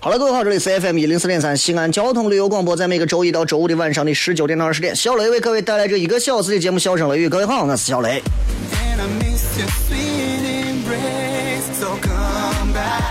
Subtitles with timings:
[0.00, 7.26] 好了，各位好，这里是 FM 一零四点三西安交通旅游广播，在每个周一到周五的晚上的十九点到二十点，小雷为各位带来这一个小时的节目《笑声雷雨》。
[7.30, 8.22] 各位好，我是小雷。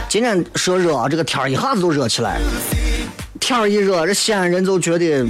[0.08, 2.40] 今天说热，啊这个天儿一下子都热起来。
[3.40, 5.26] 天儿一热，这西安人就觉得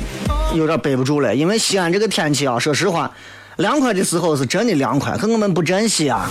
[0.53, 3.09] 有点背不住了，因为西安这个天气啊，说实话，
[3.58, 6.30] 凉快的时候是真的凉快，可我们不珍惜啊。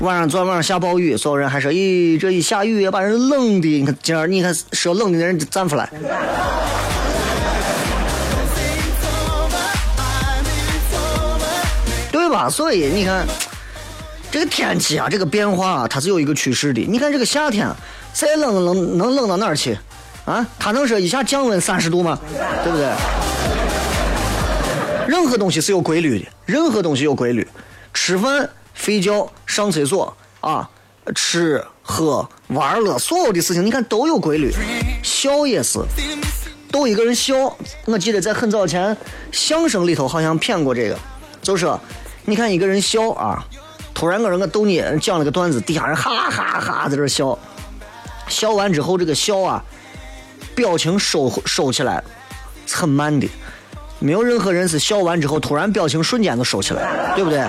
[0.00, 5.88] 晚上昨晚上下暴雨，所有人还说：“咦，这一下雨也把人冷的。”你看今儿，你看说冷的人站出来，
[12.12, 12.50] 对吧？
[12.50, 13.26] 所以你看，
[14.30, 16.82] 这个天气啊，这个变化啊，它是有一个趋势的。
[16.86, 17.66] 你看这个夏天，
[18.12, 19.78] 再冷冷能冷到哪儿去？
[20.26, 22.18] 啊，它能说一下降温三十度吗？
[22.62, 22.86] 对不对？
[25.08, 27.48] 任何东西是有规律的，任何东西有规律，
[27.94, 28.46] 吃饭。
[28.76, 30.70] 睡觉、上厕所啊，
[31.14, 34.52] 吃喝玩乐，所有的事情你看都有规律。
[35.02, 35.80] 笑也是，
[36.70, 37.56] 逗一个人笑。
[37.86, 38.96] 我记得在很早前
[39.32, 40.96] 相声里头好像骗过这个，
[41.42, 41.80] 就说
[42.24, 43.44] 你看一个人笑啊，
[43.94, 47.36] 突然我说我逗你讲了个段子，底下人哈哈哈在这笑，
[48.28, 49.64] 笑完之后这个笑啊，
[50.54, 52.04] 表情收收起来，
[52.70, 53.28] 很慢的，
[53.98, 57.40] 没有任何人是笑完之后突然表情瞬间就收起来，对不对？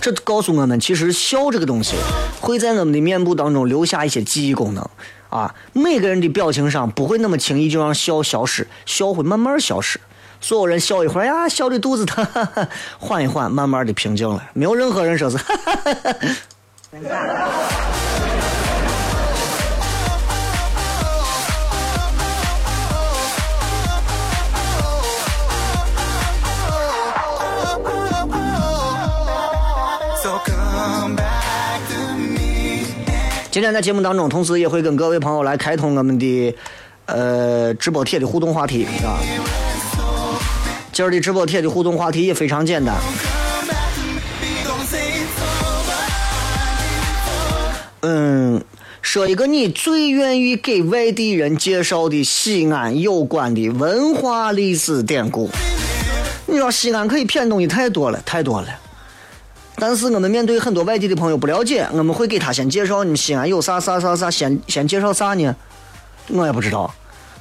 [0.00, 1.94] 这告诉我们，其实笑这个东西
[2.40, 4.88] 会在我们的面部当中留下一些记忆功能
[5.28, 5.54] 啊。
[5.72, 10.00] 每个人的表情上不会那么轻易就让笑消失，笑会慢慢消失。
[10.40, 12.26] 所有人笑一会儿呀，笑的肚子疼，
[12.98, 14.42] 缓一缓，慢慢的平静了。
[14.54, 15.38] 没有任何人说是。
[33.52, 36.56] 今天在节目当中，同时也会跟各位朋友来开通我们的
[37.04, 39.20] 呃直播贴的互动话题啊。
[40.90, 42.96] 今儿的直播贴的互动话题也非常简单。
[48.00, 48.64] 嗯，
[49.02, 55.50] 说一个你最愿意给外地人介绍的西安有关的文化历史典故。
[56.46, 58.68] 你说西安可以骗东西太多了，太多了。
[59.76, 65.54] 但是我们面对很多外地的朋友不了解，我们会给他先介绍你们西安有啥啥啥啥，先先介绍啥呢？
[66.28, 66.92] 我也不知道。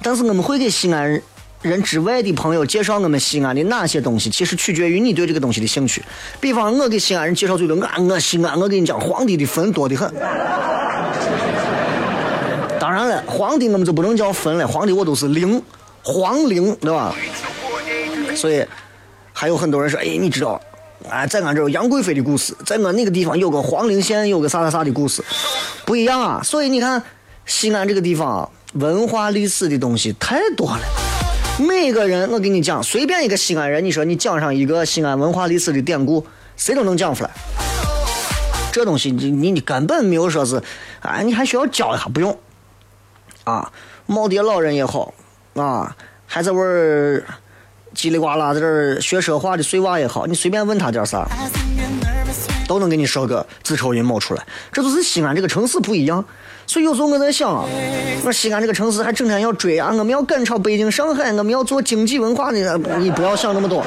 [0.02, 1.22] 但是我们会给西安
[1.62, 6.02] 人之外的朋友介绍我们西安的哪些东西，其实取决于你对这个东西的兴趣。
[6.40, 10.12] 比方我给西安人介绍最多，我我西安我跟你讲，皇帝的坟多的很。
[12.80, 15.62] 当然了，皇帝我们就不能叫坟了，皇帝我都是陵，
[16.02, 17.14] 皇陵，对吧？
[18.36, 18.66] 所以
[19.32, 20.60] 还有很多人说，哎，你知道？
[21.10, 25.24] 哎，在俺这有杨贵妃的故事，在我那个地方有个黄陵县有个啥啥啥的故事，
[25.86, 26.42] 不一样啊。
[26.44, 27.02] 所以你看，
[27.46, 30.80] 西安这个地方文化历史的东西太多了。
[31.60, 36.26] 每个人，我跟你讲，随便一个西安人，你说你讲上一个西安文化历史的典故，
[36.56, 37.32] 谁都能讲出来。
[38.72, 40.62] 这东西你你你根本没有说是，
[41.02, 42.38] 哎，你还需要教一下，不用。
[43.44, 43.72] 啊，
[44.08, 45.14] 耄耋老人也好，
[45.56, 47.24] 啊，还在玩。
[47.96, 51.28] 叽里呱啦在这儿学说话的碎娃也好，你随便问他点啥，
[52.68, 54.44] 都能给你说个子丑寅卯出来。
[54.72, 56.24] 这就是西安这个城市不一样。
[56.68, 57.66] 所以有时候我在想啊，
[58.24, 63.86] 我西安这个城市还整天要追啊，我们要赶超北京、上海，我们要做经济文化的，你不要想那么多，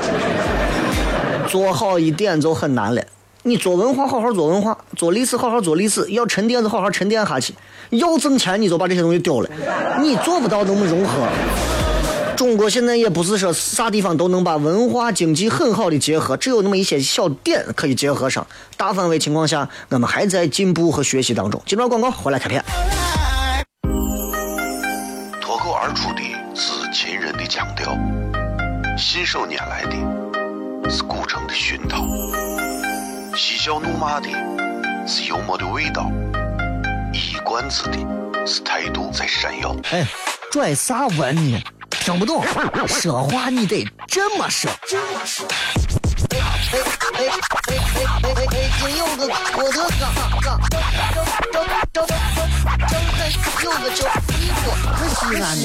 [1.49, 3.03] 做好一点就很难了。
[3.47, 7.55] 你做文化好好做文化，做历史好好做历史，要沉淀子好好沉淀下去，
[7.91, 9.49] 要挣钱你就把这些东西丢了，
[10.03, 11.27] 你做不到那么融合。
[12.37, 18.47] 中国现在也不是说啥地方都能把文化经济很好的结合，只有那么一些小点可以结合上。
[18.77, 21.63] 大范围情况下，我们还在进步和学习当中。
[21.65, 22.63] 进段广告，回来开片。
[25.41, 26.23] 脱口而出的
[26.55, 27.97] 是秦人的腔调，
[28.99, 32.05] 信手拈来的是古城的熏陶，
[33.37, 34.29] 嬉笑怒骂的
[35.07, 36.11] 是幽默的味道，
[37.13, 37.99] 一冠子的
[38.47, 39.75] 是态度在闪耀。
[39.93, 40.05] 哎，
[40.51, 41.63] 拽啥文呢？
[42.05, 42.45] 听不懂，
[42.87, 44.71] 说话你得这么说。
[44.71, 46.77] 哎哎哎
[47.15, 47.25] 哎
[47.65, 48.69] 哎哎哎！
[48.79, 49.21] 金柚子，
[49.57, 50.05] 我的嘎
[50.43, 50.47] 嘎，
[51.51, 52.13] 张张张张张
[53.63, 54.07] 柚子酒，
[54.67, 55.65] 我西安的。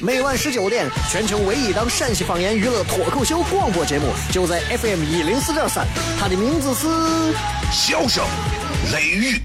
[0.00, 5.86] 每晚十九点，全球唯一档陕西方言娱乐脱口秀广播节目，就在 FM 一零四点三，
[6.18, 6.88] 它的名字是
[7.70, 8.24] 笑声
[8.92, 9.40] 雷雨，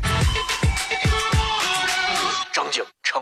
[2.51, 3.21] 张景成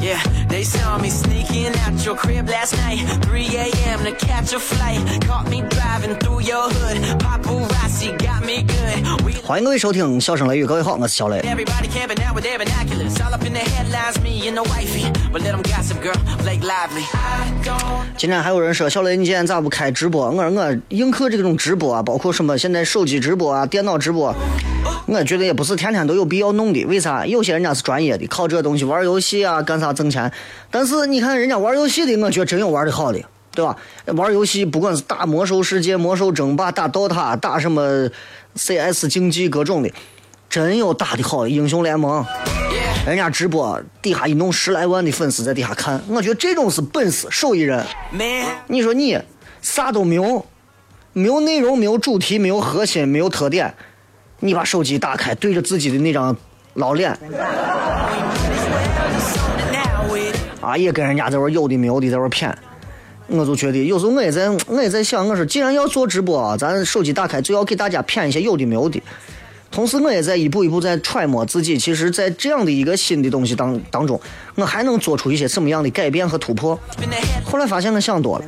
[0.00, 0.18] Yeah,
[0.48, 3.04] they saw me sneaking out your crib last night.
[3.26, 4.02] 3 a.m.
[4.04, 4.98] to catch a flight.
[5.26, 6.96] Caught me driving through your hood.
[7.20, 9.22] Paparazzi got me good.
[9.22, 11.40] We 欢迎各位收听《笑声雷雨》，各位好，我是小雷。
[11.42, 13.12] Everybody camping out with their binoculars.
[13.20, 15.04] All up in the headlines, me and the wifey.
[15.30, 16.16] But let them gossip, girl.
[16.42, 17.04] Blake Lively.
[17.12, 20.30] I don't 今天还有人说小雷，你今天咋不开直播？
[20.30, 24.34] 我说我映客这种直播啊，包括什么现在手机直播啊、电脑直播，
[25.06, 26.84] 我觉得也不是天天都有必要弄的。
[26.84, 27.26] 为啥？
[27.26, 30.30] 有些人家是专业的，靠这东西玩游戏啊，干啥挣钱。
[30.70, 33.20] 但是你看人家玩游戏的，我觉得真有玩的好的，
[33.52, 33.76] 对吧？
[34.14, 38.08] 玩游戏不管是打魔兽世界、魔兽争霸、打 DOTA、打什么
[38.54, 39.90] CS 竞技各种的，
[40.48, 42.24] 真有打的好的英雄联盟。
[43.06, 47.84] 人家直播底下一弄十来万的粉丝在底下看，我觉得这种是本事，手艺人。
[48.68, 49.18] 你说你
[49.62, 50.44] 啥都没有，
[51.14, 53.74] 没有内容，没有主题，没有核心，没有特点，
[54.40, 56.36] 你把手机打开，对着自己的那张
[56.74, 57.16] 老脸
[60.60, 62.56] 啊， 也跟人家在玩有的没有的在这儿骗。
[63.28, 69.00] 我就觉得有时候我也在，我也在想，我说既然要做直播啊，咱手机打开就要给大家骗一些有的没有的。
[69.70, 74.20] 同时，我也在一步一步在揣摩自己，其实，在这样的一个新的东西当当中，
[74.56, 76.76] 我还能做出一些什么样的改变和突破。
[77.44, 78.44] 后来发现我想多了，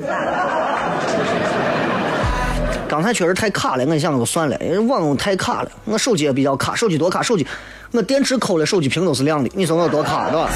[2.92, 7.46] 刚才确实太卡了，我想就算了，因为网太卡了，我手机也比较卡，手机多卡，手机
[7.90, 10.50] 我电池抠了，手机屏都是亮的，你说我多卡，对吧？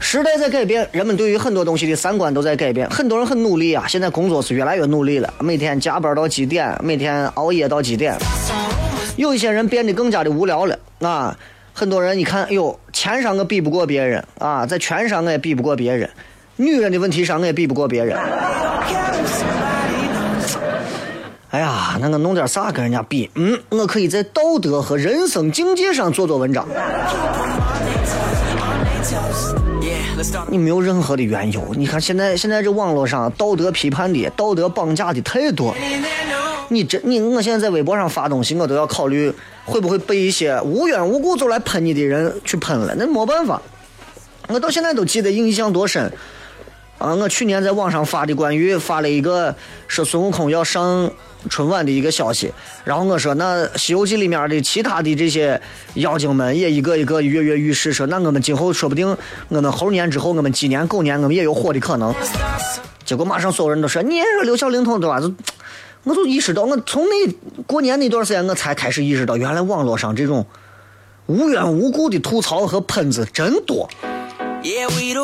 [0.00, 8.16] 时代在改变，人们对于很多东西的三观都在改变，很多人很努力啊，现在工作是越来越努力了，每天加班到几点，每天熬夜到几点，
[9.16, 11.36] 有一些人变得更加的无聊了啊。
[11.74, 16.08] 很多人你看，哎呦，钱上我比不过别人啊，在权上我也比不过别人，
[16.56, 18.18] 女人的问题上我也比不过别人。
[21.50, 23.30] 哎呀，那我弄点啥跟人家比？
[23.34, 26.66] 嗯，我可以在道德和人生境界上做做文章。
[30.48, 31.62] 你没有任何的缘由。
[31.76, 35.74] 你看现在现在这网络上道德批判的、道德绑架的太多。
[36.68, 39.32] 你这你我现在在微博上发东西，我都要考虑
[39.64, 42.94] 会不会被一些无缘无故就来喷你的人去喷了。
[42.96, 43.60] 那没办法，
[44.48, 46.12] 我到现在都记得印象多深。
[46.98, 49.54] 啊，我去年在网上发的关于发了一个
[49.86, 51.10] 说孙悟空要上
[51.50, 52.52] 春晚的一个消息，
[52.84, 55.60] 然后我说那《西游记》里面的其他的这些
[55.94, 59.16] 妖精们也一个一个跃跃欲试，说那我们今后说不定
[59.48, 62.14] 我们猴年之后，我们鸡年狗年我们也有火的可能。
[63.04, 65.20] 结果马上所有人都说你说六小龄童对吧？
[65.20, 65.32] 就
[66.04, 70.46] 我就意识到，我从那过年那段时间，我才开始意识到，原来网络上这种
[71.26, 73.88] 无缘无故的吐槽和喷子真多。
[74.62, 75.14] Yeah, we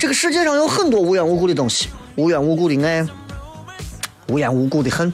[0.00, 3.06] 这个世界上有很多无缘无故的东西，无缘无故的爱，
[4.28, 5.12] 无缘无故的恨，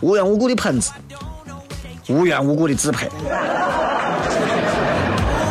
[0.00, 0.90] 无缘无故的喷子，
[2.08, 3.06] 无缘无故的自拍。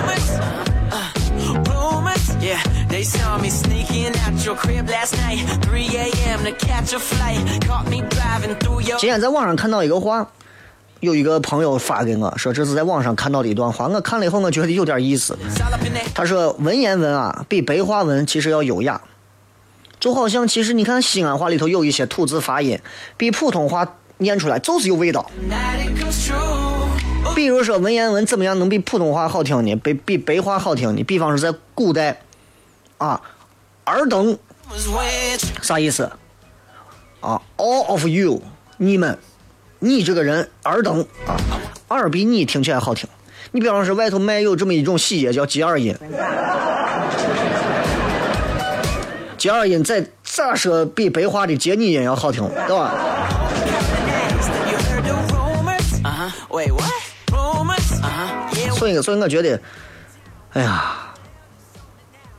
[0.03, 0.27] rumors.
[0.91, 1.13] Uh,
[1.71, 2.35] rumors.
[2.41, 2.59] Yeah,
[2.89, 5.47] they saw me sneaking out your crib last night.
[5.61, 6.43] 3 a.m.
[6.43, 7.39] to catch a flight.
[7.65, 10.29] Caught me driving through your 今天在网上看到一个话，
[11.03, 15.37] 有一个朋友发给我说，这是在网上看到的一段话，我看了以后，我觉得有点意思。
[16.15, 19.01] 他说文言文啊，比白话文其实要优雅，
[19.99, 22.79] 就好像其实你看西安话里头有一些吐字发音，
[23.17, 25.29] 比普通话念出来就是有味道。
[27.35, 29.75] 比如说文言文怎么样能比普通话好听呢？
[29.75, 31.03] 比比白话好听呢？
[31.03, 32.21] 比方说在古代，
[32.97, 33.19] 啊，
[33.83, 34.37] 尔等
[35.61, 36.09] 啥意思？
[37.19, 38.41] 啊，all of you，
[38.77, 39.19] 你们，
[39.83, 41.35] 你这个人耳等啊，
[41.89, 43.05] 耳比你听起来好听。
[43.51, 45.93] 你比方说外头卖有这么一种洗液叫接二音，
[49.37, 52.93] 接二音在咋说比白话的接你音要好听，对吧?
[56.01, 56.31] Uh?
[56.49, 56.71] Uh.
[58.73, 59.59] 所以，所以我觉得，
[60.53, 61.13] 哎呀，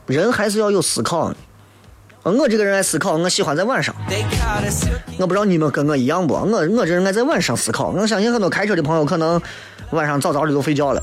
[0.06, 1.36] 人还是要有思考的。
[2.24, 3.94] 我这个人爱思考，我喜欢在晚上。
[5.18, 6.32] 我不知道你们跟我一样不？
[6.32, 7.90] 我我这人爱在晚上思考。
[7.90, 9.40] 我相信很多开车的朋友可能
[9.90, 11.02] 晚上早早的都睡觉了，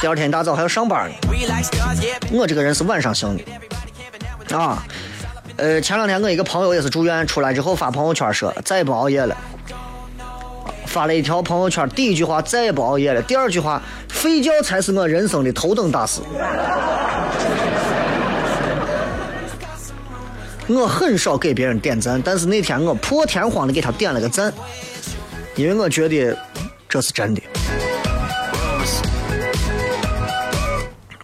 [0.00, 1.16] 第二天一大早还要上班呢。
[2.30, 4.82] 我这个人是晚上型的啊。
[5.56, 9.36] 呃，前两天我一个朋友也是住院出来之后发朋友圈说再也不熬夜了，
[10.86, 16.20] 发了一条朋友圈，第一句话再也不熬夜了，第二句话睡觉才是我人生的头等大事。
[20.72, 24.52] 我很少给别人点赞，但是那天我破天荒的给他点了个赞，
[25.56, 26.36] 因为我觉得
[26.88, 27.42] 这是真的。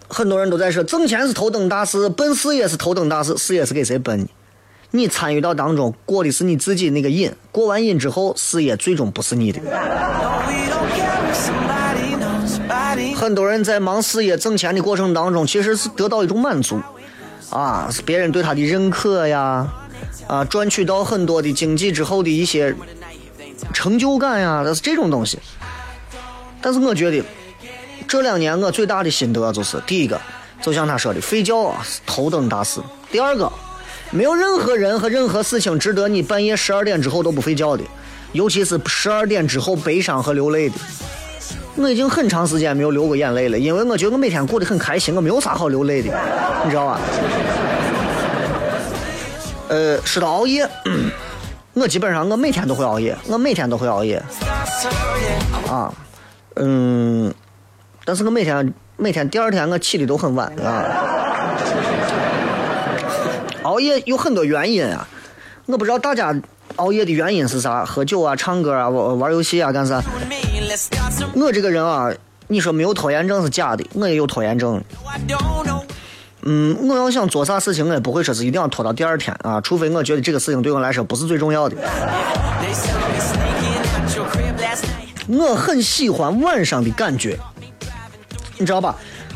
[0.08, 4.28] 很多人都在说挣钱是头等大事，奔事业是头等大事，事业是给谁奔的？
[4.90, 9.60] 你参与到当中，过的是你自己那个瘾，过完瘾之后，事业最终不是你的。
[13.14, 16.80] 很多人在忙事业挣钱的过程当中，其实是得到一种满足，
[17.56, 19.66] 啊，是别人对他的认可呀，
[20.26, 22.76] 啊，赚取到很多的经济之后的一些
[23.72, 25.38] 成就感呀，这是这种东西。
[26.60, 27.24] 但是我觉得，
[28.06, 30.20] 这两年我最大的心得就是，第一个，
[30.60, 33.50] 就像他说的，睡觉啊是头等大事；第二个，
[34.10, 37.82] 没有任何人和任何事情值得你半夜十二点之后都不睡觉的，
[38.32, 40.74] 尤其是十二点之后悲伤和流泪的。
[41.78, 46.10] 我已经很长时间没有流过眼泪了，因为我觉得我每天过得很开心，我没有啥好流泪的，
[46.64, 46.98] 你知道吧？
[49.68, 50.68] 呃，说到熬夜，
[51.74, 54.22] 我基本上我每天都会熬夜，我每天都会熬夜
[55.70, 55.92] 啊，
[56.54, 57.32] 嗯，
[58.04, 60.84] 但是我每天每天第二天我起的都很晚啊。
[63.64, 65.06] 熬夜有很多原因啊，
[65.66, 66.34] 我不知道大家
[66.76, 70.00] 熬夜的原因是啥，喝酒啊、唱歌啊、玩玩游戏啊，干啥？
[71.34, 72.10] 我这个人啊，
[72.48, 74.82] 你说没有拖延症是假的，我也有拖延症。
[76.42, 81.76] 嗯，我要想做啥事情，我也不会说是一定要拖到第二天啊，除非我觉得这个事情对我来说不是最重要的。
[85.26, 87.36] 我很喜欢晚上的感觉，
[88.58, 88.94] 你知道吧？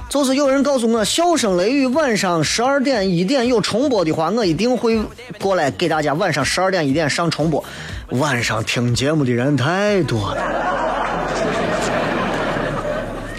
[0.08, 5.00] 就是有人告诉我，笑声雷雨晚上十二点一点有重播的话，我一定会
[5.40, 7.64] 过来给大家晚上十二点一点上重播。
[8.12, 10.42] 晚上听节目的人太多了，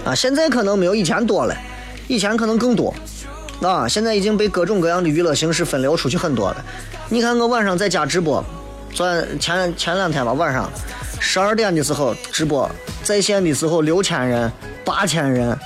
[0.05, 1.53] 啊，现在可能没有以前多了，
[2.07, 2.93] 以前可能更多，
[3.61, 6.65] 啊，现在已经被各种各样的娱乐形式分流出去很多了。
[7.09, 8.41] 你看我晚上在家直播，
[8.93, 9.05] 昨
[9.41, 10.69] 前前两天吧，晚上
[11.19, 12.69] 十二点的时候直播，
[13.03, 14.49] 在线的时候六千人、
[14.85, 15.57] 八千人。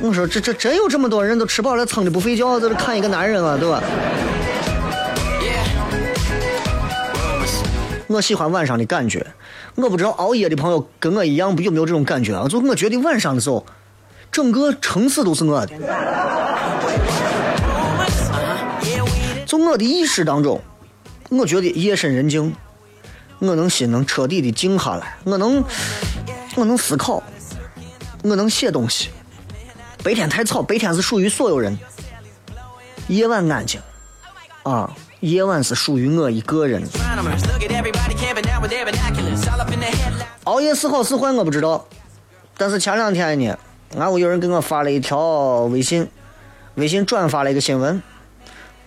[0.00, 3.82] 我说这这真有这么多人都吃饱了撑的不睡觉，在这看一个男人啊，对吧？
[8.08, 9.26] 我喜欢晚上的感觉，
[9.74, 12.46] 我不知道熬夜的朋友跟我一样有没有这种感觉啊？
[12.48, 13.66] 就我觉得晚上的时候，
[14.30, 15.74] 整个城市都是我的。
[15.76, 15.88] Rumors,
[18.30, 18.82] uh-huh.
[18.82, 19.46] Yeah, we did.
[19.46, 20.60] 从我的意识当中，
[21.28, 22.54] 我觉得夜深人静，
[23.40, 25.64] 我能心能彻底的静下来，我能，
[26.54, 27.22] 我能思考，
[28.22, 29.10] 我能写东西。
[30.04, 31.76] 白天太吵，白天是属于所有人，
[33.08, 33.80] 夜晚安静，
[34.62, 36.82] 啊，夜晚是属于我一个人.
[40.44, 41.86] 熬夜是好是坏我不知道，
[42.56, 43.58] 但是前两天呢，
[43.98, 46.08] 俺屋有人给我发了一条微信，
[46.74, 48.02] 微信转发了一个新闻：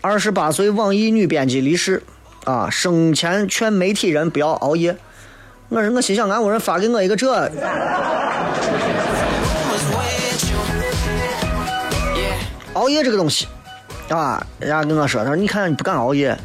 [0.02, 2.04] 二十八岁网易女编辑离世，
[2.46, 4.96] 啊，生前劝媒体人不要熬夜。
[5.70, 7.52] 我说我心想，俺屋人发给我一个这.
[12.74, 13.48] 熬夜这个东西，
[14.10, 16.38] 啊，人家跟我说，他说你看你不敢熬夜，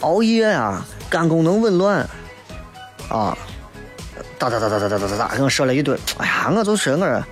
[0.00, 1.98] 熬夜啊，肝功能紊乱，
[3.08, 3.36] 啊，
[4.38, 5.96] 哒哒哒哒哒哒哒哒哒，跟我说了一堆。
[6.18, 7.24] 哎呀，我就说我说，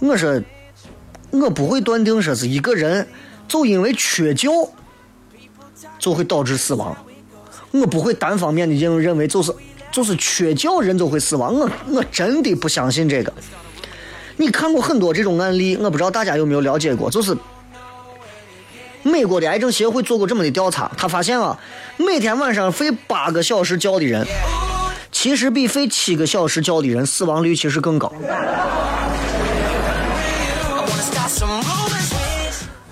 [0.00, 0.42] 我说
[1.30, 3.06] 我不会断定说是一个人
[3.48, 4.48] 就因为缺觉
[5.98, 6.96] 就会导致死亡，
[7.70, 9.54] 我不会单方面的认认为就是
[9.90, 13.32] 就是缺觉人就会死亡，我我真的不相信这个。
[14.36, 17.36] 你看过很多这种案例，我不知道大家有没有了解过，就是
[19.02, 21.58] 美国的癌症协会做过这么的调查，他发现啊，
[21.96, 24.26] 每天晚上睡八个小时觉的人，
[25.10, 28.12] 其实比睡七个小时觉的人死亡率其实更高。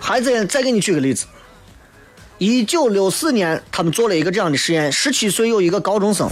[0.00, 1.26] 孩子再再给你举个例子，
[2.38, 6.30] 一九六四年他们做了一个这样的实验，十七岁有一个高中生，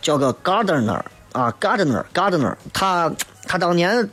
[0.00, 3.12] 叫个 Gardner 啊，Gardner Gardner，他
[3.46, 4.08] 他当年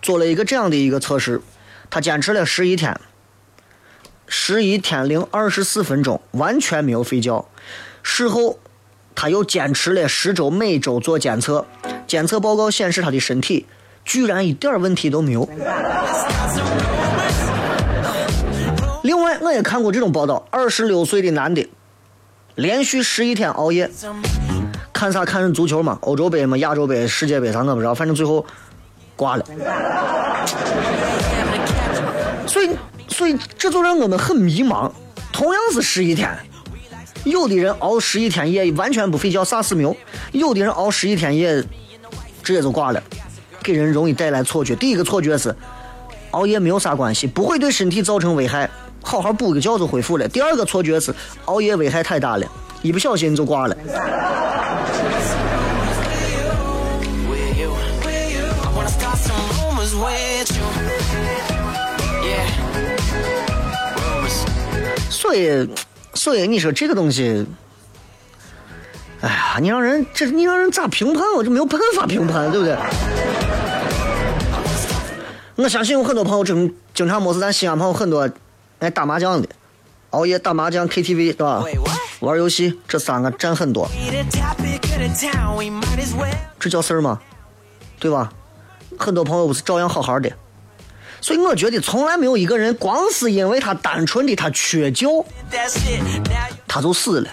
[0.00, 1.42] 做了一个这样的一个测试，
[1.90, 2.96] 他坚持了十一天，
[4.26, 7.46] 十一天零二十四分钟，完全没有睡觉。
[8.02, 8.58] 事后，
[9.14, 11.64] 他又坚持了十周，每周做监测，
[12.06, 13.66] 监测报告显示他的身体
[14.04, 15.48] 居然一点问题都没有。
[19.02, 21.68] 另外，我也看过这种报道，二十六岁的男的，
[22.56, 23.90] 连续十一天熬夜，
[24.92, 25.24] 看啥？
[25.24, 28.44] 看足球嘛，欧洲杯嘛，亚洲杯、世界杯啥我不知道，反正最后
[29.14, 29.44] 挂了。
[33.16, 34.92] 所以，这就让我们很迷茫。
[35.32, 36.36] 同样是十一天，
[37.24, 39.96] 有的人熬十一天夜完全不睡觉，啥事没有；
[40.32, 41.62] 有的人熬十一天夜
[42.42, 43.02] 直接就挂了，
[43.62, 44.76] 给人容易带来错觉。
[44.76, 45.56] 第一个错觉是
[46.32, 48.68] 熬夜没有啥关系，不会对身体造成危害，
[49.02, 50.28] 好好补个觉就恢复了。
[50.28, 51.14] 第二个错觉是
[51.46, 52.46] 熬夜危害太大了，
[52.82, 53.76] 一不小心就挂了。
[65.26, 65.68] 所以，
[66.14, 67.44] 所以你说这个东西，
[69.20, 71.24] 哎呀，你让人这你让人咋评判？
[71.34, 72.76] 我就没有办法评判，对不对？
[75.56, 78.30] 我相信有很多朋友经经常没事，咱西安朋友很多
[78.78, 79.48] 爱打麻将的，
[80.10, 81.64] 熬夜打麻将、KTV 对吧？
[82.20, 83.88] 玩游戏，这三个占很多.
[86.60, 87.20] 这叫事儿吗？
[87.98, 88.32] 对吧？
[88.96, 90.30] 很多朋友不是照样好好的，
[91.20, 95.24] 所以我觉得从来没有一个人光是因为他单纯的他缺觉，
[96.68, 97.30] 他就死了。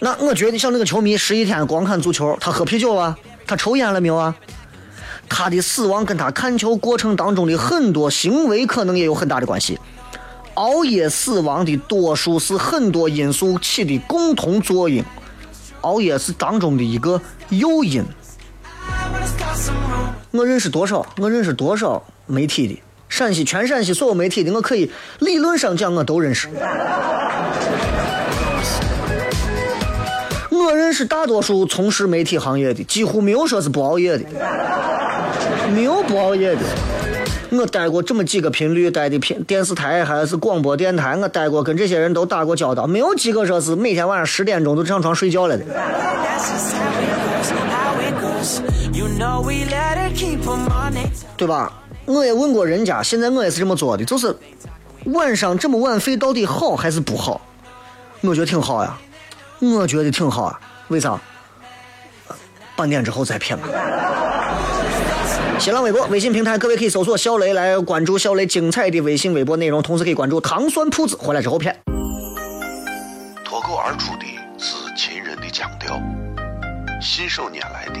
[0.00, 4.34] 那我觉得像那个球迷十一天光看足球，他喝啤酒啊，他抽烟了没有啊？
[5.28, 9.78] 他的死亡跟他看球过程当中的很多行为可能也有很大的关系。
[10.54, 15.02] 熬夜死亡的多数是很多因素起的共同作用，
[15.80, 18.04] 熬夜是当中的一个诱因。
[20.34, 21.06] 我认识多少？
[21.18, 22.82] 我认识多少媒体的？
[23.08, 26.48] 陕西全陕西所有媒体的，我可以理论上讲我都认识。
[30.50, 34.24] 我认识大多数从事媒体行业的，几乎没有说是不熬夜的，
[35.72, 36.62] 没有不熬夜的。
[37.52, 45.64] 我待过这么几个频率，待的频电视台还是广播电台，我待过，跟这些人都打过交道，没有几个说是每天晚上十点钟就上床睡觉了的。
[51.36, 51.72] 对吧？
[52.06, 54.36] 我也问过人家，现在我也是这么做的，就是
[55.06, 57.40] 晚上这么晚睡到底好还是不好？
[58.20, 58.98] 我觉得挺好呀，
[59.60, 60.60] 我觉得挺好啊。
[60.88, 61.18] 为啥？
[62.76, 63.68] 半点之后再骗吧。
[65.58, 71.16] 新浪微博、微信平台，各位可以搜索“小雷”来关注小雷精彩的微信、微博内容，同时可以关注糖蒜铺子。
[71.16, 71.74] 回来之后骗。
[73.44, 74.26] 脱口而出的
[74.58, 76.00] 是秦人的腔调，
[77.00, 78.00] 信手拈来的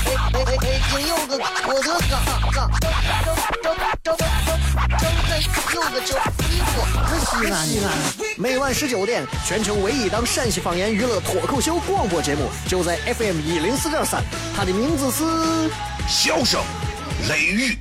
[0.41, 2.17] 哎哎哎，今有个我的嘎
[2.51, 2.91] 嘎，张
[3.61, 4.27] 张张张张
[5.73, 6.17] 有个叫
[6.49, 6.71] 衣服。
[7.19, 7.85] 西安，西安，
[8.37, 14.23] 每晚十九点，全球唯一当陕西方言娱乐脱口秀广播节目，就在 FM 一零四点三，
[14.55, 15.69] 它的名字是。
[16.07, 16.59] 笑声、
[17.29, 17.77] 雷雨，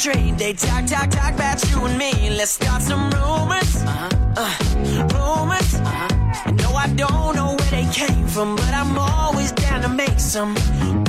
[0.00, 0.38] street.
[0.38, 2.30] They talk, talk, talk about you and me.
[2.30, 3.70] Let's start some rumors.
[3.84, 4.08] Uh-huh.
[4.36, 4.54] Uh,
[5.12, 5.74] rumors.
[5.74, 6.08] Uh-huh.
[6.62, 10.54] No, I don't know where they came from, but I'm always down to make some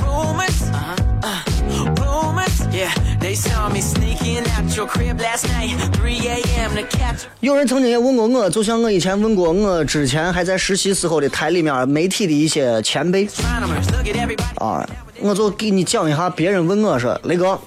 [0.04, 0.68] rumors.
[0.68, 0.96] Uh-huh.
[1.22, 1.40] Uh,
[2.00, 2.66] rumors.
[2.70, 6.76] Yeah, they saw me sneaking out your crib last night, 3 a.m.
[6.76, 7.26] to catch.
[7.40, 13.26] 有人曾经也问过我，就像我以前问过我之前还在实习时候的台里面媒体的一些前辈.
[14.58, 14.86] 啊，
[15.20, 17.58] 我就给你讲一下别人问我说：“雷哥，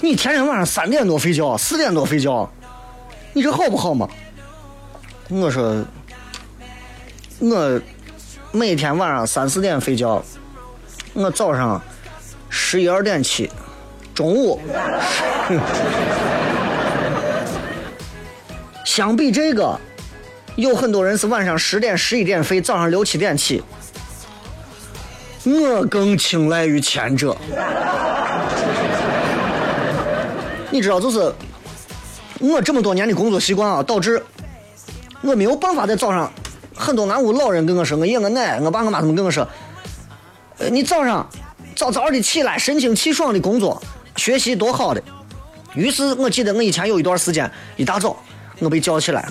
[0.00, 2.48] 你天天晚上三点多睡觉，四点多睡觉，
[3.32, 4.08] 你这好不好嘛？”
[5.28, 5.84] 我说
[7.40, 7.80] ：“我
[8.52, 10.22] 每天晚上三四点睡觉，
[11.12, 11.82] 我早上
[12.48, 13.50] 十一二点起，
[14.14, 14.60] 中午。
[18.84, 19.78] 相比这个，
[20.56, 23.62] 有很多人是晚上十点、十一点睡，早上六七点起，
[25.44, 27.36] 我更青睐于前者。
[30.70, 31.32] 你知道，就是
[32.40, 34.22] 我这么多年的工作习惯啊，导致
[35.22, 36.30] 我没有办法在早上，
[36.74, 39.48] 很多俺屋老人跟我说，我爷我奶我爸我妈他们跟我说，
[40.70, 41.28] 你早上
[41.74, 43.82] 早早的起来，神清气爽的工作
[44.16, 45.02] 学习多好的。
[45.74, 48.16] 于是我记得我以前有一段时间，一大早
[48.58, 49.28] 我被叫起来，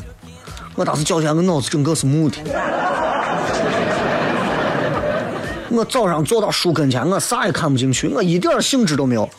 [0.76, 2.38] 我当时叫起来，我脑子整个是木的。
[5.70, 9.30] 我早上坐到书跟前，我啥也看不进去，我一点兴致都没有。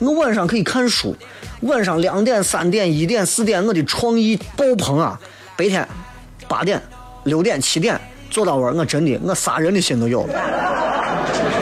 [0.00, 1.14] 我晚上可以看书，
[1.60, 5.20] 晚上两点、三点、一点、四点，我的创意爆棚啊！
[5.56, 5.86] 白天
[6.48, 6.80] 八点、
[7.24, 11.59] 六点、七点坐到玩，我真的我杀人的心都有了。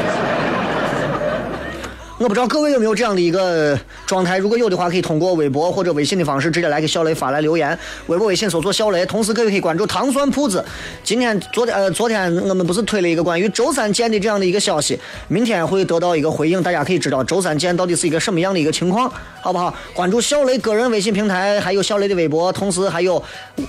[2.18, 7.78] 我不知道各位有没有这样的一个状态，如果有的话，可以通过微博或者微信的方式直接来给小雷发来留言。
[8.08, 10.64] 微博、微信搜索小雷，同时各位可以关注糖酸铺子。
[11.04, 19.08] 今天、昨天、呃，昨天我们不是推了一个关于周三见的这样的一个消息，明天会得到一个回应，大家可以知道周三见到底是一个什么样的一个情况，
[19.40, 19.72] 好不好？
[19.94, 23.22] 关注小雷个人微信平台，还有小雷的微博，同时还有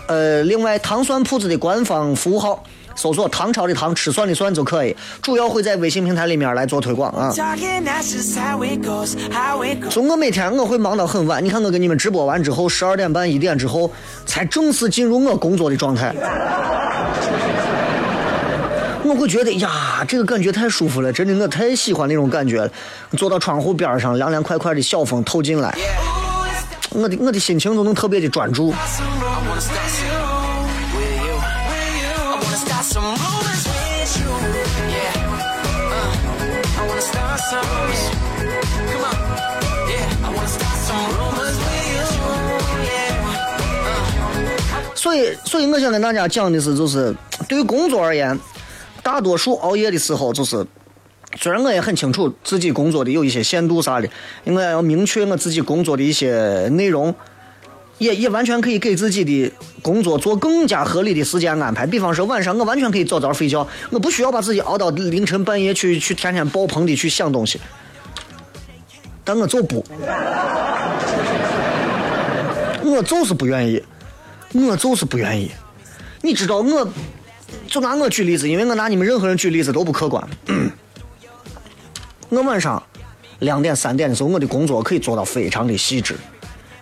[0.07, 2.63] 呃，另外糖酸铺子的官方服务号。
[2.99, 7.31] 搜索“唐朝的唐，吃蒜的蒜”就可以，主要会在微信平台里面来做推广啊。
[9.89, 13.89] 所以我每天我会忙到很晚，你看我跟你们直播完之后，十二点半一点之后，
[14.25, 16.13] 才正式进入我工作的状态。
[19.05, 22.69] 我会觉得呀，这个感觉太舒服了，真的，我太喜欢那种感觉了。
[23.15, 25.73] 坐到窗户边上，凉凉快快的小风透进来，
[26.89, 28.73] 我的我的心情都能特别的专注。
[44.99, 47.15] 所以，所以我想跟大家讲的是，就是
[47.47, 48.37] 对于工作而言，
[49.01, 50.67] 大多数熬夜的时候，就是
[51.39, 54.09] 虽然我也很清楚自己工作的有一些限度啥的，
[54.43, 57.15] 应该要明确我自己工作的一些内容，
[57.97, 59.49] 也也完全可以给自己的
[59.81, 61.87] 工作做更加合理的时间安排。
[61.87, 67.57] 比方说晚上我完全可以早早睡觉，我不需要把自己熬到凌晨半夜去去天天爆棚的去想东西，
[69.23, 69.81] 但我就不，
[72.83, 73.81] 我就是不愿意。
[74.53, 75.51] 我就是不愿意。
[76.21, 76.87] 你知道我，
[77.67, 80.27] 就拿我举例子，因为我拿你们任何人举例子都不客观。
[82.29, 82.81] 我晚上
[83.39, 86.15] 两点、三点的时候，我的工作可以做到非常的细致，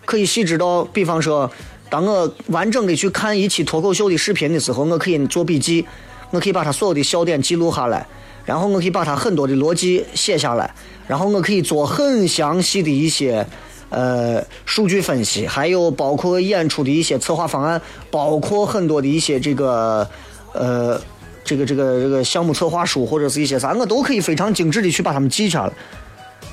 [0.06, 1.50] 可以细致到，比方说，
[1.90, 5.86] 当我完整的去看一期脱口秀的视频的时候，我可以做笔记，
[6.32, 8.06] 我可以把它所有的笑点记录下来，
[8.46, 10.74] 然后我可以把它很多的逻辑写下来，
[11.08, 13.46] 然后我可以做很详细的一些。
[13.90, 20.08] 呃，数据分析，还有包括演出的一些策划方案，包括很多的一些这个
[20.54, 21.00] 呃，
[21.44, 25.72] 这个这个这个项目策划书或者是一些啥，我都可以非常精致的去把它们记下来。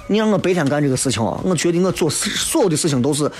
[0.06, 3.30] 你让我白天干这个事情啊，我觉得我做事所有的事情都是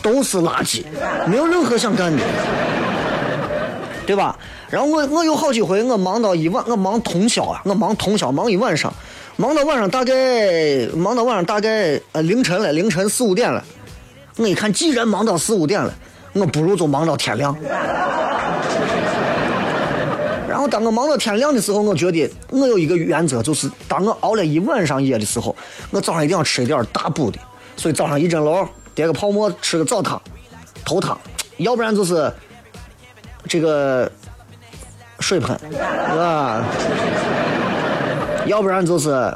[0.00, 0.82] 都是垃圾，
[1.26, 2.22] 没有任何想干的，
[4.06, 4.38] 对吧？
[4.70, 8.92] 然后我我有好几回我忙到一晚，我忙通宵啊，我忙通宵忙一晚上。
[9.36, 13.62] 忙到晚上大概忙到晚上大概呃凌晨了，凌晨四五点了。
[14.36, 15.92] 我一看，既然忙到四五点了，
[16.32, 17.56] 我不如就忙到天亮。
[20.48, 25.54] 然后当我忙到天亮的时候，我觉得我有一个原则，就是当我熬了一晚上夜的时候，
[25.90, 27.38] 我早上一定要吃一点大补的。
[27.76, 30.22] 所以早上一蒸笼，叠个泡沫，吃个早汤、
[30.84, 31.18] 头汤，
[31.56, 32.32] 要不然就是
[33.48, 34.08] 这个
[35.18, 35.76] 水盆，是
[36.16, 36.62] 吧？
[38.46, 39.34] 要不然就是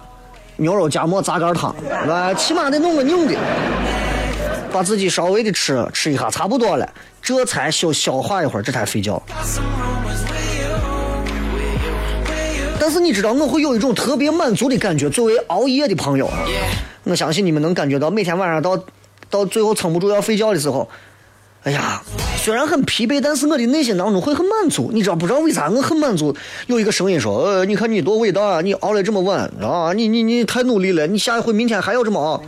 [0.57, 2.35] 牛肉夹馍杂干汤，是吧？
[2.35, 3.35] 起码得弄个硬的，
[4.73, 6.88] 把自己稍微的吃吃一下，差不多了，
[7.23, 9.23] 这才消消化一会儿，这才睡觉。
[12.81, 15.09] 但是你知道，我会有一种特别满足的感觉。
[15.11, 16.31] 作为熬夜的朋友，
[17.05, 18.79] 我相信你们能感觉到，每天晚上到
[19.31, 20.88] 到最后撑不住要睡觉的时候，
[21.68, 22.02] 哎呀，
[22.38, 24.90] 虽然很疲惫，但是我的内心当中会很满足。
[24.90, 26.35] 你知道不知道为啥我很满足？
[26.66, 28.61] 有一个声音说：“呃，你看你多伟大啊！
[28.62, 29.92] 你熬了这么晚啊！
[29.92, 31.07] 你你你太努力了！
[31.07, 32.40] 你下一回明天还要这么熬。”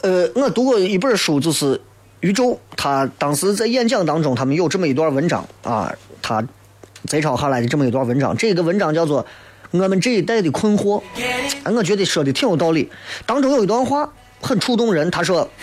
[0.00, 1.78] 呃，我读过一本书，就是
[2.20, 5.92] 宇宙，他当时在演讲当中，他们有这么一段文章啊，
[6.22, 6.42] 他
[7.06, 8.34] 摘抄下来的这么一段文章。
[8.34, 9.22] 这个文章叫做
[9.72, 11.02] 《我们这一代的困惑》，
[11.74, 12.90] 我觉得说的挺有道理。
[13.26, 14.10] 当中有一段话
[14.42, 15.48] 很触动人，他说。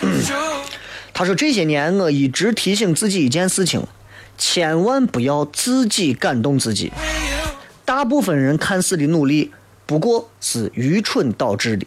[1.12, 3.82] 他说：“这些年，我一直提醒自己一件事情，
[4.38, 6.90] 千万不要自己感动自己。
[7.84, 9.50] 大部分人看似的努力，
[9.84, 11.86] 不过是愚蠢导致的。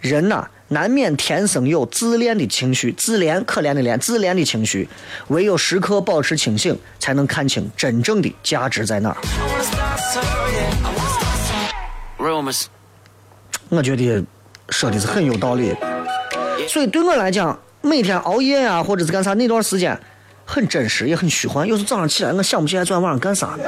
[0.00, 4.88] 人呐、难免天生有自恋的情绪，自怜可怜的怜，自恋的情绪。
[5.28, 9.16] 唯有时刻保持清醒，才能看清真正的价值在哪儿。
[13.68, 14.24] 我觉得
[14.70, 15.76] 说的是很有道理。
[16.68, 19.98] 所以对我来讲，每天熬夜呀、或者是干啥那段时间，
[20.44, 21.66] 很真实也很虚幻。
[21.66, 23.58] 有时候早上起来，我想不起来昨天晚上干啥。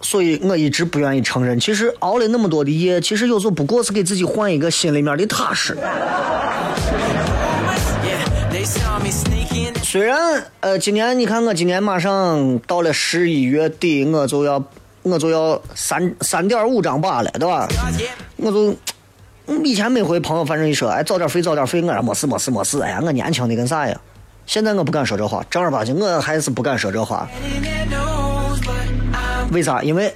[0.00, 5.76] 所以我一直不愿意承认，其实熬了那么多的夜，其实有时候不过是给自己换一个心里面的踏实。
[9.82, 14.62] 虽然呃，今年你看我今年马上到了十一月底，我就要
[15.02, 17.68] 我就要三三点五张疤了，对吧？
[18.36, 18.76] 我就
[19.64, 23.98] 以前每回朋友反正一说，哎，早点睡早点睡，我说没事没事没事，哎呀，我年轻的跟啥呀？
[24.46, 27.28] 现在我不敢说这话，正儿八经我还是不敢说这话。
[29.52, 29.82] 为啥？
[29.82, 30.14] 因为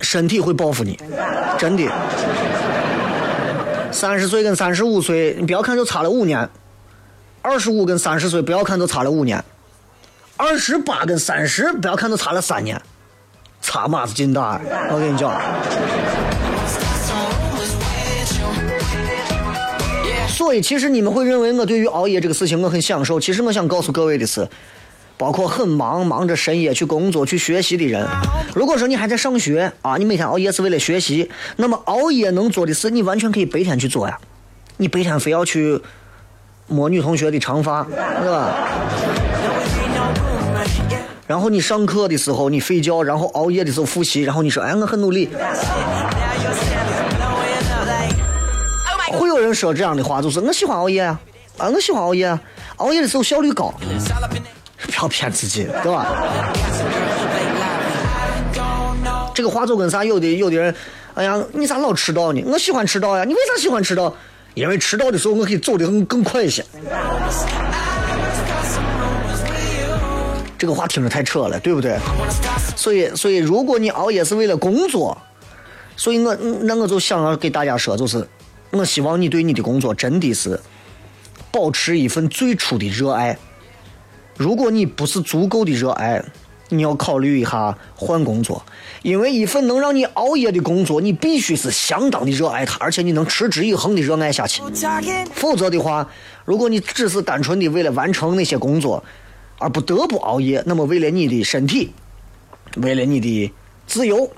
[0.00, 0.98] 身体会报复你，
[1.58, 1.90] 真的。
[3.92, 6.46] 三十岁跟三十五岁，你不要看就差了五年；
[7.42, 9.38] 二十五跟三十岁，不要看就差了五年；
[10.36, 12.80] 二十八跟三十，不要看就差了三年，
[13.60, 14.60] 差码子劲大！
[14.90, 15.40] 我跟你讲，
[20.28, 24.48] 所以其实你们会认为我对于熬夜这个事情我很享受，其实我想告诉各位的是，
[25.16, 28.06] 包括很忙忙着深夜去工作去学习的人，
[28.54, 34.18] 如果说你还在上学啊，你每天熬夜是为了学习，那么熬夜能做的事，你完全可以白天去做呀。
[34.78, 35.80] 你白天非要去
[36.66, 38.54] 摸女同学的长发，对吧？
[41.30, 45.28] 然后你上课的时候你睡觉，然后熬夜的时候复习，然后你说哎我很努力，
[49.12, 51.20] 会有人说这样的话，就是我喜欢熬夜啊，
[51.56, 52.42] 啊我喜欢熬夜啊，
[52.78, 53.72] 熬夜的时候效率高，
[54.82, 56.08] 不要骗自己，对吧？
[59.32, 60.04] 这个话就跟啥？
[60.04, 60.74] 有的有的人，
[61.14, 62.42] 哎呀，你咋老迟到呢？
[62.44, 63.22] 我喜欢迟到呀。
[63.22, 64.12] 你为啥喜欢迟到？
[64.54, 66.64] 因为迟到的时候我可以走得更更快一些。
[70.60, 71.98] 这个话听着太扯了，对不对？
[72.76, 75.16] 所以，所以如果你熬夜是为了工作，
[75.96, 78.28] 所以我那我就想要给大家说，就是
[78.70, 80.60] 我希望你对你的工作真的是
[81.50, 83.38] 保持一份最初的热爱。
[84.36, 86.22] 如果你不是足够的热爱，
[86.68, 88.62] 你要考虑一下换工作，
[89.00, 94.60] 因为一份能让你熬夜的工作，你必须是相当的热爱它，而且你能持之以恒的热爱下去。
[95.32, 96.06] 否则的话，
[96.44, 99.02] 如果你只是单纯的为了完成那些工作，
[99.60, 101.92] 而不得不熬夜，那么为了你的身体，
[102.78, 103.52] 为了你的
[103.86, 104.28] 自由，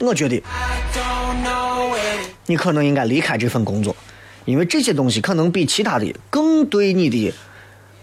[0.00, 0.42] 我觉得
[2.46, 3.94] 你可能应该离开这份工作，
[4.46, 7.32] 因为这些东西可能比其他的更对你的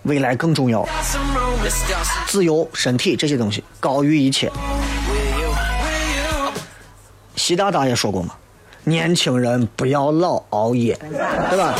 [0.03, 0.87] 未来更重要。
[2.27, 4.51] 自由、身体这些东西高于一切。
[7.35, 8.35] 习大大也说过嘛，
[8.83, 10.95] 年轻人不要老熬夜，
[11.49, 11.73] 对吧？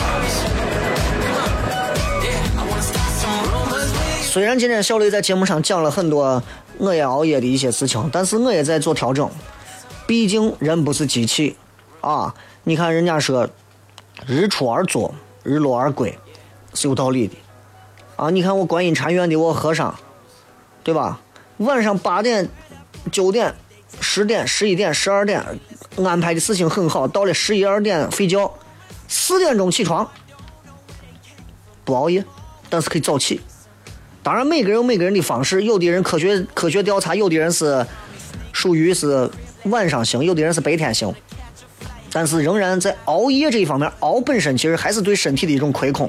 [4.30, 6.44] 虽然今天小雷在节目上讲了很多
[6.78, 9.28] 我也熬夜的一些事情，但是我也在做调整。
[10.06, 11.56] 毕竟人不是机器
[12.02, 12.36] 啊！
[12.64, 13.50] 你看人家说
[14.28, 16.16] “日出而作，日落而归”，
[16.76, 17.36] 是有道理的
[18.18, 18.30] 啊！
[18.30, 19.96] 你看我观音禅院的我和尚，
[20.84, 21.20] 对吧？
[21.58, 22.48] 晚上八点、
[23.12, 23.56] 九点、
[24.00, 25.44] 十点、十一点、十二点
[26.06, 28.54] 安排的事情很好，到了十一二点睡觉，
[29.08, 30.08] 四点钟起床，
[31.84, 32.24] 不熬夜，
[32.70, 33.42] 但是可以早起。
[34.30, 37.84] 当然，每个人有每个人的方式，有的人科学科学调查，有的人是
[38.54, 39.28] 属于是
[39.64, 41.12] 晚上型，有的人是白天型。
[42.12, 46.08] 但是仍然在熬夜这一方面，熬本身其实还是对身体的一种亏空。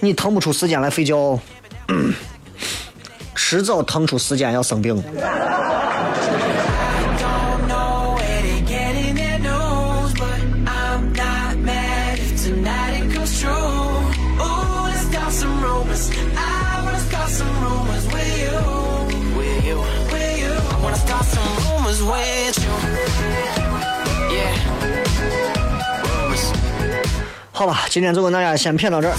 [0.00, 1.38] 你腾不出时间来睡觉，
[3.36, 5.00] 迟早腾出时间要生病。
[22.04, 22.70] With you.
[24.30, 24.56] Yeah.
[27.52, 29.14] 好吧，今天就跟大家先谝到这儿。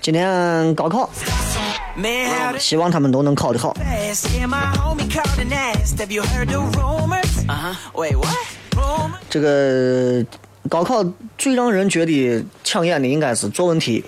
[0.00, 1.08] 今天高考
[2.58, 3.74] 希望他们都能考得好。
[7.46, 7.74] Uh?
[9.30, 10.24] 这个
[10.68, 11.04] 高考
[11.36, 14.02] 最让人觉得抢眼的应该是作文题。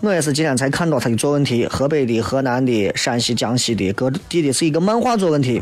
[0.00, 5.60] 我也是今天才看到他的作文题河北的河南的山西江西的各地的是一个漫画作文题。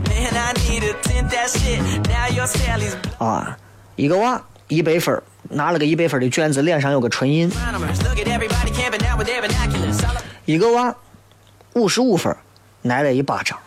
[3.19, 3.57] 啊
[3.97, 7.51] 一个娃一百分拿了个一百分的卷子脸上有个唇印。
[10.45, 10.95] 一个娃
[11.75, 12.35] 五十五分
[12.85, 13.59] 挨了一巴掌。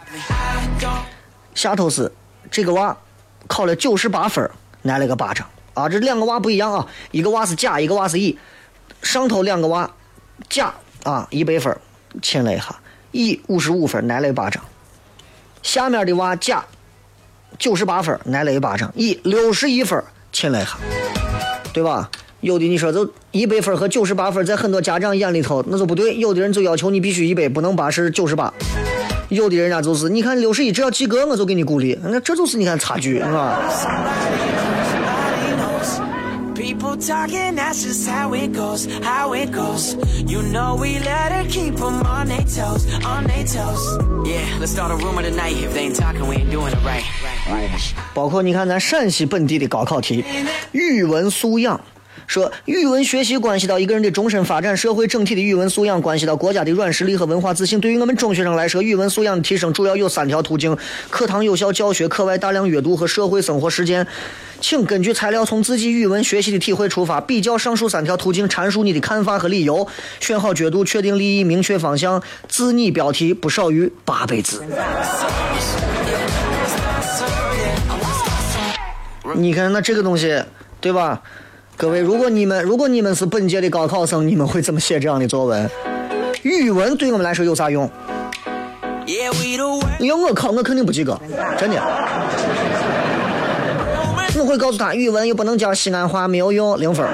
[1.54, 2.10] 下头是
[2.49, 2.95] 这个娃
[3.47, 4.49] 考了九十八分
[4.84, 5.45] 挨了个巴掌。
[5.80, 8.38] 啊，这两个娃不一样啊，一个娃是甲，一个娃是乙。
[9.02, 9.89] 上头两个娃，
[10.50, 11.76] 甲啊一百分，
[12.22, 12.76] 亲了一下；
[13.12, 14.62] 乙五十五分，挨了一巴掌。
[15.63, 16.65] 下面的娃甲
[17.58, 20.78] 九十八分，挨了一巴掌；乙六十一分，亲了一下，
[21.72, 22.10] 对吧？
[22.42, 28.54] 有的你说就一百分和九十八分，在很多家长眼里头那就不对，有的人就要求你必须一百，不能八十九十八。
[29.30, 32.00] 有的人家就是，你看六十一只要及格，我就给你鼓励。
[32.02, 33.62] 那这就是你看差距，是吧？
[36.79, 39.97] People talking, that's just how it goes, how it goes.
[40.25, 43.99] You know we let her keep 'em on their toes, on their toes.
[44.25, 45.57] Yeah, let's start a rumor tonight.
[45.57, 47.05] If they ain't talking, we ain't doing it right.
[48.14, 50.25] 包括你看咱陕西本地的高考题，
[50.73, 51.81] 语文素养。
[52.28, 57.80] 说语文学习关系到一个人的终身发展，社会整体的语文素养关系到国家的软实力和文化自信。
[57.80, 60.78] 对于我们中学生来说，语文素养的提升主要有三条途径：
[61.10, 64.06] 课堂有效教学、课外大量阅读和社会生活实践。
[64.62, 69.88] 请根据材料从自己语文学习的体会出发，比较上述三条途径，阐述你的看法和理由，
[70.19, 72.22] 选好角度，确定立意，明确方向。
[72.50, 74.62] 自拟标题不少于八百字。
[79.36, 80.43] 你看，那这个东西，
[80.82, 81.22] 对吧？
[81.80, 85.72] 各位，如果你们如果你们是本届的高考生，你们会怎么写这样的作文？
[86.42, 87.89] 语文对我们来说有啥用
[90.02, 91.18] 要我考，我肯定不及格，
[91.58, 91.82] 真的。
[94.38, 97.08] 我会告诉他，语文又不能讲西安话，没有用，零分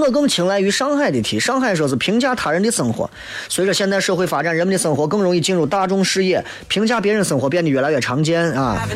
[0.00, 1.38] 我更青睐于上海的题。
[1.38, 3.08] 上海说是评价他人的生活。
[3.48, 8.88] 随着现代社会发展，人们的生活更容易进入大众视野，评价别人生活变得越来越常见啊。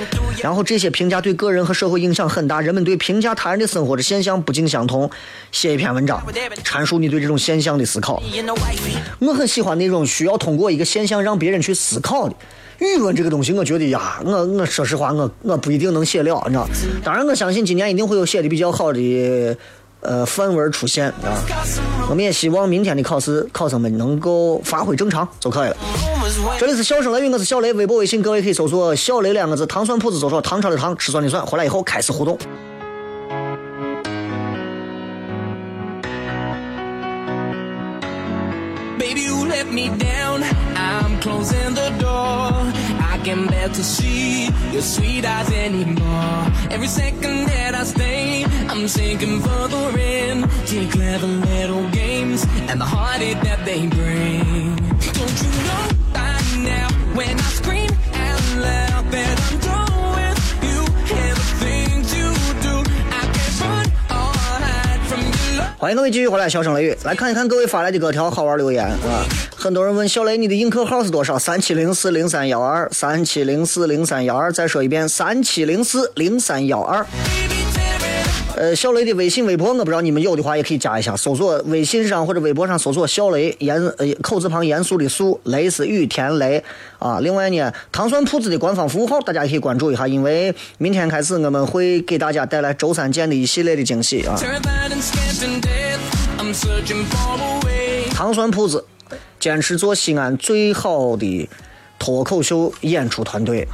[0.43, 5.11] 然后这些评价对个人和社会影响很大，人们对评价他人的生活的现象不尽相同。
[5.53, 6.21] 写一篇文章，
[6.65, 8.23] 阐述你对这种现象的思考。
[9.21, 12.35] 我很喜欢那种需要通过一个现象让别人去思考的。
[12.81, 16.69] 语文这个东西，我觉得呀，我我说实话，我我不一定能写了，你知道。
[17.05, 19.57] 当然，我相信今年一定会有写的比较好的
[20.05, 21.43] 呃范文出现啊。
[22.09, 25.77] 我们也希望明天的考试考生们能够发挥正常就可以了。
[26.59, 32.39] 这里是笑声雷雨，我是小雷，微博、微信各位可以搜索“小雷”两个字，糖蒜铺子搜索唐朝的糖，吃蒜的蒜，回来以后开始互动。
[39.57, 40.43] Let me down.
[40.91, 42.51] I'm closing the door.
[43.13, 46.41] I can bear to see your sweet eyes anymore.
[46.75, 50.37] Every second that I stay, I'm sinking further in
[50.71, 54.77] to clever little games and the heartache that they bring.
[55.19, 55.85] Don't you know
[56.19, 56.37] by
[56.73, 56.89] now
[57.19, 57.51] when I
[65.85, 69.21] 欢迎各位继续回来，笑声雷雨，来看一看各位发来的各条好玩留言啊！
[69.55, 71.39] 很多人问小雷，你的映客号是多少？
[71.39, 74.51] 三七零四零三幺二，三七零四零三幺二。
[74.51, 77.05] 再说一遍，三七零四零三幺二。
[78.57, 86.63] 呃，小雷的微信、微博，我不知道你们有的话也可以加一下，搜索微信上或者微博上搜索“小雷”，严呃口字旁严肃的肃，雷是雨田雷
[87.01, 87.19] 啊。
[87.21, 94.39] 另外呢，糖蒜铺子的官方服务号大家也可以关注一下，因为明天开始我们会给大家带来周三见的一系列的惊喜啊。
[98.15, 98.85] 糖蒜铺子
[99.41, 101.49] 坚持做西安最好的
[101.99, 103.67] 脱口秀演出团队。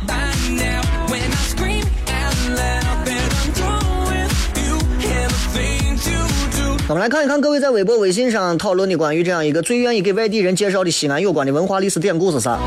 [6.90, 12.58] 我们来看一看各位在微博、微信上讨论的关于这样一个最愿意给外地人介绍的西安有关的文化历史典故是啥？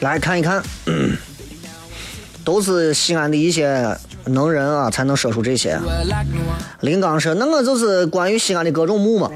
[0.00, 0.60] 来看一看，
[2.44, 5.78] 都是西安的一些能人啊，才能说出这些。
[6.80, 9.30] 林刚说：“那我就是关于西安的各种墓嘛，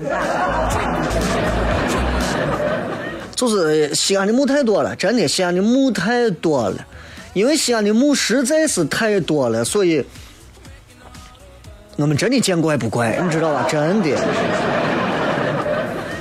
[3.34, 6.86] 就是西安的墓太多了，真的西安的墓太多了，
[7.34, 10.04] 因为西安的墓实在是太多了，所以
[11.96, 13.66] 我们真的见怪不怪，你知道吧？
[13.68, 14.18] 真的，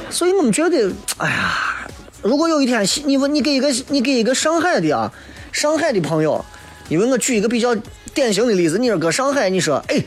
[0.10, 1.88] 所以我们觉得，哎呀，
[2.22, 5.12] 如果有一天你问你给一个你给一个上海的啊，
[5.52, 6.44] 上海的朋友，
[6.90, 7.76] 因为我举一个比较
[8.16, 10.04] 典型的例子，你说搁上海，你说，哎。”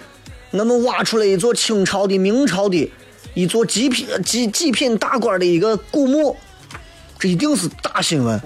[0.51, 2.91] 我们挖出来一座清朝的、明朝的
[3.35, 6.35] 一座极品、极极品大官的一个古墓，
[7.19, 8.41] 这一定是大新闻。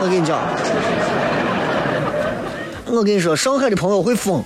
[0.00, 0.40] 我跟你讲，
[2.86, 4.42] 我跟你说，上海的朋友会疯，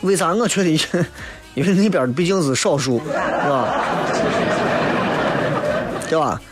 [0.00, 0.34] 为啥？
[0.34, 0.70] 我觉得
[1.54, 3.84] 因为那边毕竟是少数，是吧？
[6.08, 6.42] 对吧？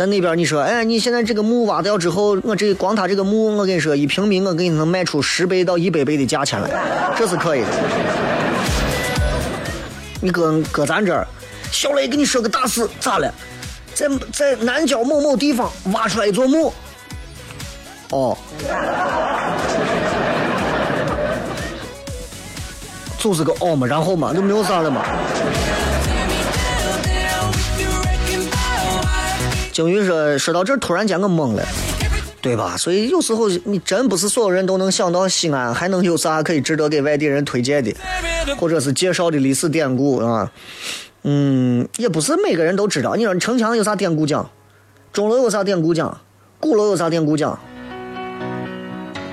[0.00, 6.70] 但那边你说，哎，你现在这个墓挖掉之后，我这光他这个墓，我跟你说，一平米我给你能卖出十倍到一百倍的价钱来，
[7.16, 7.66] 这是可以的。
[10.20, 11.26] 你搁搁咱这儿，
[11.72, 13.34] 小雷给你说个大事，咋了？
[13.92, 16.72] 在在南郊某某地方挖出来一座墓，
[18.10, 18.38] 哦，
[23.18, 25.04] 就是个哦嘛，然后嘛，就没有啥了嘛。
[29.78, 31.64] 鲸鱼说：“说到这，突然间我懵了，
[32.42, 32.76] 对吧？
[32.76, 37.94] 所以有时候你真不是所有人都能想到西安还能有啥可以值得给外地人推荐的，
[38.58, 40.50] 或者是介绍的历史典故啊。
[41.22, 43.14] 嗯，也不是每个人都知道。
[43.14, 44.50] 你说城墙有啥典故讲？
[45.12, 46.20] 钟楼有啥典故讲？
[46.58, 47.56] 鼓楼有啥典故讲？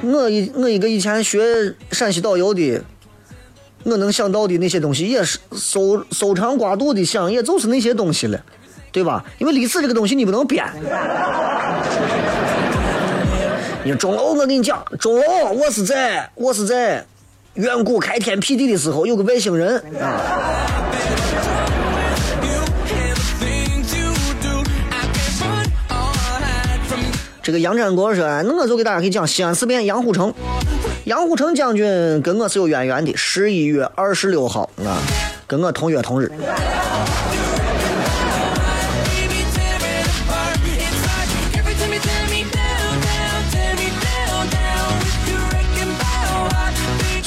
[0.04, 2.84] 我一我一个以前学陕西导游的，
[3.84, 8.40] 我能想到的那些东西，也是搜搜肠刮肚的想，也就是那些东西了。”
[8.96, 9.22] 对吧？
[9.40, 10.64] 因为历史这个东西你不能编。
[13.84, 17.06] 你钟楼，我跟你讲，钟楼，我是在我是在
[17.56, 20.22] 远古开天辟地的时候有个外星人啊。
[27.44, 30.34] 这个杨占国说，那我就给大家可以讲西安事变，杨虎城，
[31.04, 35.04] 杨虎城将军跟我是有渊源的，十一月二十六号啊，
[35.46, 36.32] 跟我同月同日。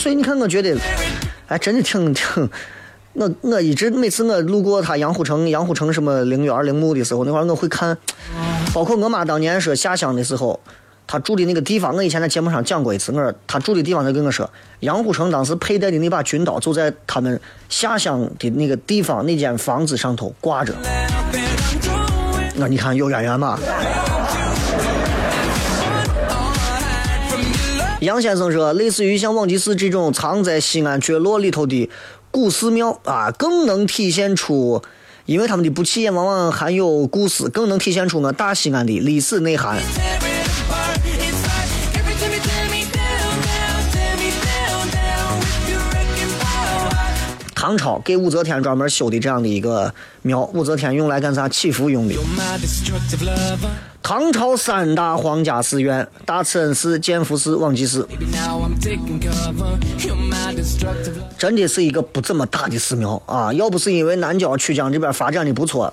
[0.08, 0.74] 所以你看，我觉得，
[1.48, 2.48] 哎，真的挺挺，
[3.12, 7.94] 我我一直每次我路过他杨虎城、杨虎城什么陵园陵墓的时候，那会儿我会看，
[8.72, 10.58] 包括我妈当年说下乡的时候，
[11.06, 14.48] 她住的那个地方，我以前在节目上讲过一次，我说她住的地方，她跟我说，
[14.80, 17.38] 杨虎城当时佩戴的那把军刀就在他们
[17.68, 20.72] 下乡的那个地方那间房子上头挂着，
[22.56, 23.58] 那你看有渊源吗？
[28.00, 31.90] 杨先生说，类似于像望吉寺这种藏在西安角落里头的
[32.30, 34.80] 古寺庙啊，更能体现出，
[35.26, 39.78] 因为他们的不起眼往往含有故事，更能体现出我大西安的历史内涵。
[47.60, 49.92] 唐朝给武则天专门修的这样的一个
[50.22, 52.14] 庙，武则天用来干啥祈福用的。
[54.00, 58.06] 唐朝三大皇家寺院：大慈恩寺、建福寺、望济寺。
[61.36, 63.52] 真的是一个不怎么大的寺庙啊！
[63.52, 65.92] 要不是因为南郊曲江这边发展的不错，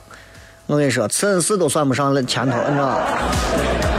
[0.68, 3.95] 我跟你说，慈恩寺都算不上前头，你知道吧？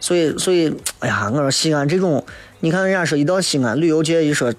[0.00, 2.22] 所以，所以，哎呀，我说西安这种，
[2.60, 4.52] 你看人家说一到西安旅游界一说，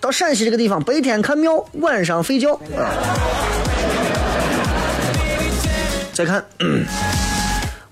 [0.00, 2.58] 到陕西这个地方，白天看庙，晚上睡觉。
[6.14, 6.44] 再看，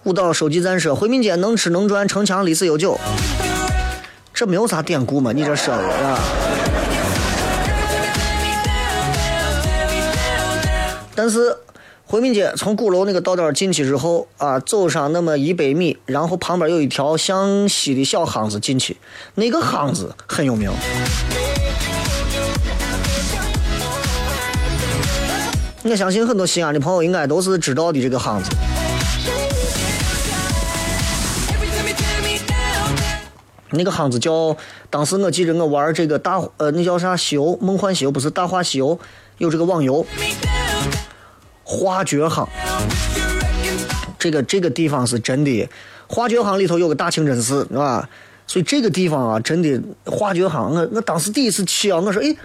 [0.05, 2.99] 舞蹈收集站说回民街能吃能转，城墙历史悠久。
[4.33, 5.33] 这没有啥典故嘛？
[5.33, 6.19] 你这说的啊？
[11.15, 11.55] 但是。
[12.13, 18.99] 回民街从鼓楼那个道道进去之后啊，走上那么一百米，然后旁边有一条向西的小巷子进去，
[19.37, 20.71] 那个巷子很有名。
[25.85, 28.51] 我相信很多西安的朋友应该都是知道的这个巷子。
[33.71, 34.55] 那个巷子叫，
[34.91, 39.01] 当时我记着我玩这个大呃，那叫啥西游梦幻西游，不是大话西游，
[39.39, 40.05] 有这个网游。
[41.73, 42.47] 花觉行，
[44.19, 45.67] 这个这个地方是真的。
[46.07, 48.07] 花觉行里头有个大清真寺，是吧？
[48.47, 52.37] 所以这个地方啊，真的花觉行，我我当时第一次去啊，我说，哎，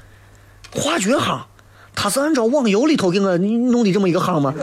[0.71, 1.45] 花觉行，
[1.93, 4.53] 他是按照网游里头给我弄的这么一个行吗？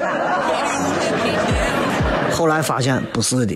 [2.32, 3.54] 后来发现不是的。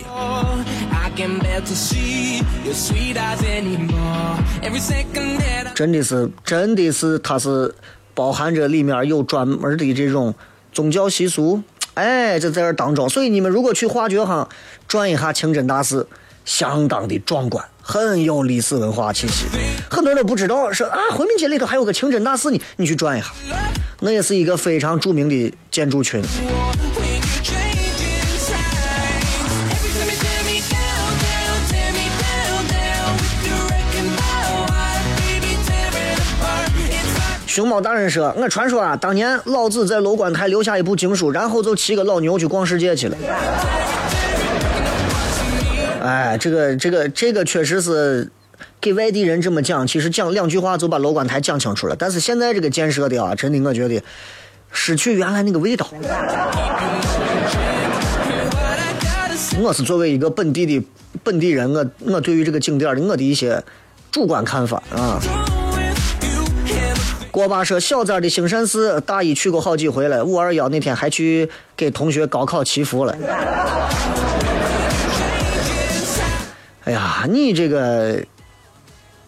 [5.75, 7.75] 真的是，真的是，它是
[8.13, 10.35] 包含着里面有专门的这种。
[10.73, 11.63] 宗教习俗，
[11.95, 14.49] 哎，这在这当中，所以你们如果去化觉巷
[14.87, 16.07] 转一下清真大寺，
[16.45, 19.47] 相当的壮观，很有历史文化气息。
[19.91, 23.29] 很多人都不知道，说啊，回民街里头还有个清真大寺呢，你去转一下，
[24.01, 26.23] 那也是一个非常著名的建筑群。
[37.59, 43.17] 熊猫大人说：“我传说啊，当年老子在楼观台留下一部经书，然后就骑个老牛去逛世界去了。”
[46.01, 48.31] 哎，这个这个这个确实是
[48.81, 51.97] 给外地人这么讲，其实讲两句话就把楼观台讲清楚了。
[51.99, 54.01] 但是现在这个建设的啊，真的我觉得
[54.71, 55.85] 失去原来那个味道。
[59.61, 60.87] 我是作为一个本地的
[61.25, 63.61] 本地人，我我对于这个景点的我的一些
[64.13, 65.19] 主观看法啊。
[67.39, 73.17] 我爸说小寨的兴善寺，大一去过好几回了，五二幺那天还去给同学高考祈福了。
[76.83, 78.21] 哎呀，你这个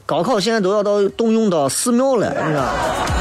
[0.04, 3.19] 高考现在都要到动用到寺庙了，你知道？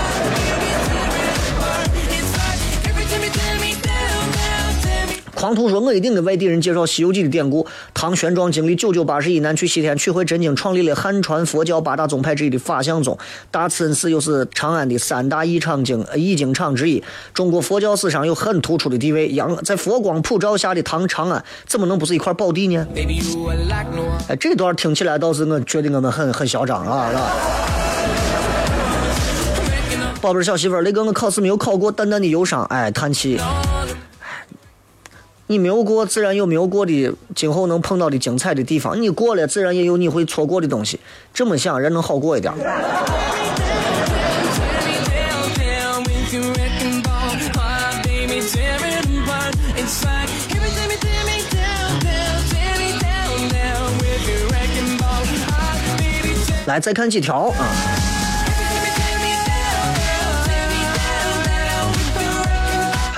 [5.40, 7.66] 狂徒说：“我一定给外地人介绍《西游记》的典故。
[7.94, 13.18] 唐玄奘经历九九八十一难去西天取回真经，创立了汉传佛教八大宗派之一的法相宗。
[13.50, 17.02] 大慈恩寺又是长安的三大译场经呃译经场之一，
[17.34, 19.30] 中国佛教史上有很突出的地位。
[19.30, 22.86] 阳在佛光普照下的唐长安，怎么能不是一块宝地呢？
[24.28, 27.32] 哎，这段听起来倒是我觉得我们很很嚣张啊，是吧？
[30.20, 33.40] 宝贝儿小媳妇儿，那个我考试没有考过，淡淡的忧伤，哎，叹气。
[35.52, 39.02] 你没有过，自然有没有过的今后能碰到的精彩的地方。
[39.02, 41.00] 你过了，自然也有你会错过的东西。
[41.34, 42.54] 这么想，人能好过一点。
[56.68, 57.99] 来，再看几条啊。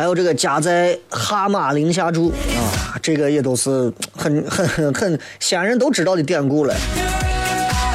[0.02, 6.74] 还有这个家在蛤蟆林下住啊，这个也都是很很很很西安人都知道的典故了。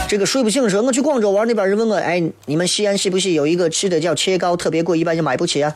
[0.07, 5.75] 这个睡不醒的时候，我去广州玩，那边人问我，哎，你们西安喜不喜有一个吃的叫切糕，特别贵，一般就买不起啊。